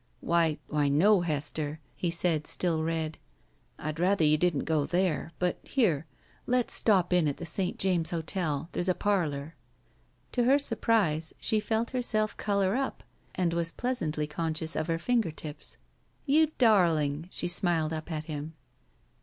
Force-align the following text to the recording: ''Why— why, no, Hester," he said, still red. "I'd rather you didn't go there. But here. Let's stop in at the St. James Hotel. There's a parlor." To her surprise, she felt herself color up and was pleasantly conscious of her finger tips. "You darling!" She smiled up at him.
''Why— 0.25 0.57
why, 0.67 0.89
no, 0.89 1.21
Hester," 1.21 1.79
he 1.95 2.09
said, 2.09 2.47
still 2.47 2.81
red. 2.81 3.19
"I'd 3.77 3.99
rather 3.99 4.23
you 4.23 4.35
didn't 4.35 4.63
go 4.63 4.87
there. 4.87 5.31
But 5.37 5.59
here. 5.61 6.07
Let's 6.47 6.73
stop 6.73 7.13
in 7.13 7.27
at 7.27 7.37
the 7.37 7.45
St. 7.45 7.77
James 7.77 8.09
Hotel. 8.09 8.67
There's 8.71 8.89
a 8.89 8.95
parlor." 8.95 9.53
To 10.31 10.45
her 10.45 10.57
surprise, 10.57 11.35
she 11.39 11.59
felt 11.59 11.91
herself 11.91 12.35
color 12.35 12.75
up 12.75 13.03
and 13.35 13.53
was 13.53 13.71
pleasantly 13.71 14.25
conscious 14.25 14.75
of 14.75 14.87
her 14.87 14.97
finger 14.97 15.29
tips. 15.29 15.77
"You 16.25 16.49
darling!" 16.57 17.27
She 17.29 17.47
smiled 17.47 17.93
up 17.93 18.11
at 18.11 18.25
him. 18.25 18.55